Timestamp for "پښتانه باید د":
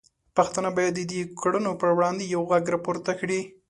0.37-1.01